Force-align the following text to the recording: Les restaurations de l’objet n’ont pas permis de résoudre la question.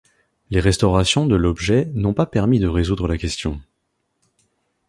Les 0.49 0.59
restaurations 0.59 1.27
de 1.27 1.35
l’objet 1.35 1.85
n’ont 1.93 2.15
pas 2.15 2.25
permis 2.25 2.57
de 2.57 2.65
résoudre 2.67 3.07
la 3.07 3.19
question. 3.19 3.61